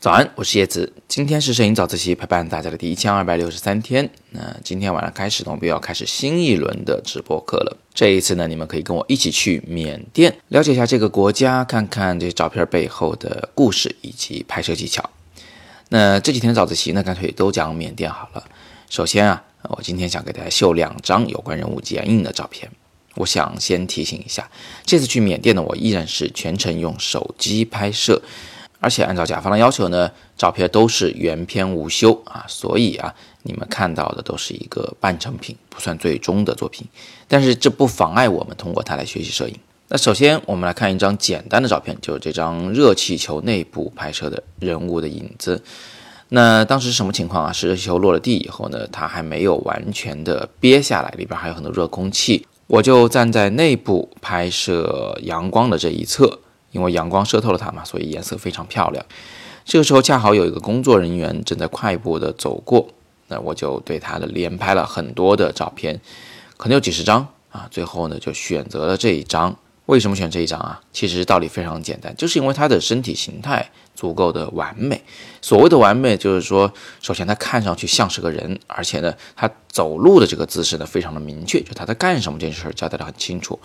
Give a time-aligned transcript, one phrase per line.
[0.00, 0.92] 早安，我是叶子。
[1.08, 4.08] 今天是摄影早自习陪伴大家的第一千二百六十三天。
[4.30, 7.76] 那今天晚上开始呢，我们又要开始新一轮的直播课了。
[7.92, 15.10] 这一次呢，你们可以跟我一起去缅甸，了解一下这个国家，看看这些照片背后的故事以及拍摄技巧。
[15.88, 18.44] 那这几天的早自习呢，干脆都讲缅甸好了。
[18.88, 22.70] 首先啊，我今天想给大家秀两张有关人物剪影的照片。
[23.18, 24.50] 我想先提醒一下，
[24.86, 28.22] 这次去缅甸呢，我依然是全程用手机拍摄。
[28.80, 33.12] 而且按照甲方的要求呢，照片都是原片无修啊，所以啊，
[33.42, 36.86] 你们看到的都是一个半成品，不算最终的作品。
[37.26, 39.58] 但是这不妨碍我们通过它来学习摄影。
[39.88, 45.60] 那首先我们来看一张简单的照片，就是这张热气球内部拍摄的人物的影子。
[46.28, 47.52] 那当时什么情况啊？
[47.52, 52.46] 是热气球落了地以后呢，它还没有完全的憋下来，里边还有很多热空气。
[52.68, 56.38] 我就站在内部拍摄阳光的这一侧。
[56.70, 59.02] 因为阳光射透了它嘛，所以颜色非常漂亮。
[59.64, 62.86] 这个时候恰好有一个工作人员正在快步的走过，
[63.28, 65.98] 那我就对他的连拍了很多的照片，
[66.58, 67.66] 可能有几十张啊。
[67.70, 69.56] 最后呢，就选择了这一张。
[69.88, 70.78] 为什么选这一张啊？
[70.92, 75.02] 其实道理非常简单，就是因为他的身体形态足够的完美。
[75.40, 83.58] 所谓的完美，就是说，首先他看上去像是个人，而且呢，他走路的这个姿势呢非常的明确，就他在干什么这件事儿交代的很清楚。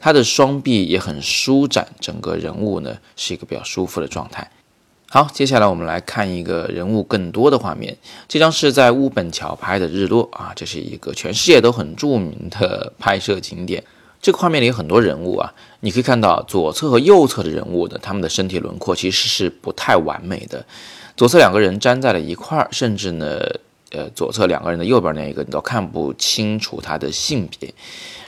[0.00, 4.50] 他的双臂也很舒展，整个人物呢是一个比较舒服的状态。
[5.08, 7.96] 好，接下来我们来看一个人物更多的画面。
[8.26, 13.84] 这张是在乌本桥拍的日落啊，这是一个全世界都很著名的拍摄景点。
[14.22, 20.64] 这个画面里有很多人物啊，你可以看到左侧和右侧的人物呢，他们的身体轮廓其实是不太完美的。
[21.16, 23.40] 左侧两个人粘在了一块儿，甚至呢，
[23.92, 27.72] 呃，左侧两个人的右边那一个你都看不清楚他的性别。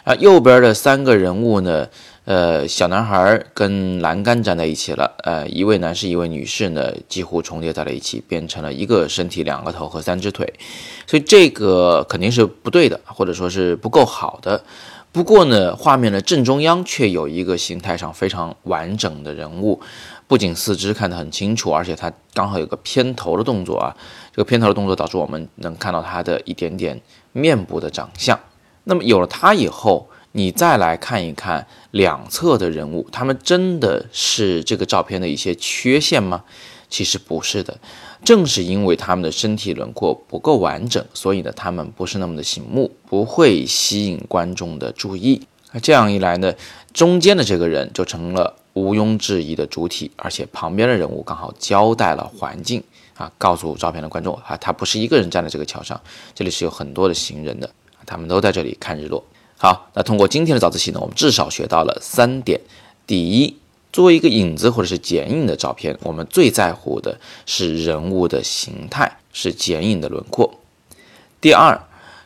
[0.05, 1.87] 啊，右边的三个人物呢，
[2.25, 10.53] 呃，小男孩跟栏杆粘在一起了，呃，一位男士，一位女士呢，几乎重叠在了一起，变成了一个身体、两个头和三只腿，
[11.07, 14.65] 所以这个肯定是不对的，或者说是不够好的。
[15.13, 19.79] 不过呢，画面的正中央却有一个形态上非常完整的人物，
[20.27, 23.95] 不仅四肢看得很清楚，而且他刚好有个偏头的动作啊。
[24.33, 26.99] 这个偏头的动作导致我们能看到他的一点点
[27.33, 28.41] 面部的长相。
[28.85, 36.45] 那么有了他以后，你再来看一看两侧的人物，他们真的是这个照片的一些缺陷吗？
[36.89, 37.79] 其实不是的。
[38.25, 45.43] 正是因为他们的身体轮廓不够完整，所以呢，他们不是那么的醒目，不会吸引观众的注意。
[45.73, 46.55] 那这样一来呢，
[46.93, 52.83] 中间的这个人就成了毋庸置疑的主体，而且旁边的人物刚好交代了环境
[53.17, 56.01] 啊，告诉照片的观众啊，他不是一个人站在这个桥上，
[56.35, 57.69] 这里是有很多的行人的，
[58.07, 59.25] 他们都在这里看日落。
[59.57, 62.61] 好，那通过今天的早自习呢，我们至少学到了三点：
[63.07, 63.57] 第一。
[63.93, 70.59] 作为一个影子或者是剪影的照片，我们最在乎的是人物的形态，是剪影的轮廓。
[71.43, 71.79] 第二，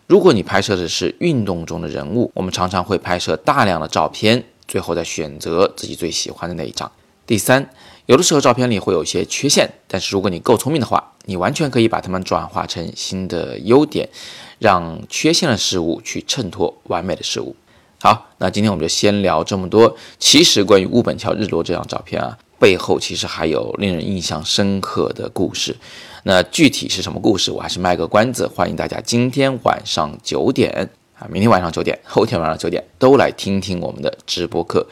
[0.06, 6.92] 如果你拍摄的是运动中的人物，我们常常会拍摄大量的照片，最后再选择自己最喜欢的那一张。
[7.26, 7.68] 第三，
[8.06, 14.08] 有的时候照片里会有一些缺陷，但是如果你够聪明的话，你完全可以把它们转化成新的优点，
[14.60, 17.56] 让缺陷的事物去衬托完美的事物。
[17.98, 19.96] 好，那今天我们就先聊这么多。
[20.18, 25.74] 其实关于乌本桥日落这张照片啊，背后其实还有令人印象深刻的故事。
[26.24, 34.86] 那具体是什么故事，我还是卖个关子，欢迎大家今天晚上九点啊，明天晚上九点，后天晚上九点都来听听我们的直播课。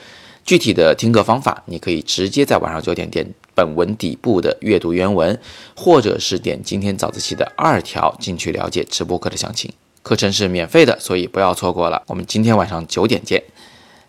[0.45, 5.39] 具体的听课方法，你可以直接在晚上九点点本文底部的阅读原文，
[5.77, 9.71] 或者是点今天早自习的二条进去了解直播课的详情。
[10.05, 12.03] 课程是免费的，所以不要错过了。
[12.09, 13.43] 我们今天晚上九点见。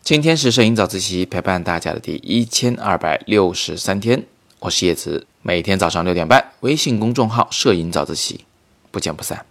[0.03, 4.23] 今天是摄影早自习陪伴大家的第一千二百六十三天，
[4.59, 8.43] 我是叶子，每天早上六点半，微信公众号“摄影早自习”，
[8.91, 9.45] 不见不散。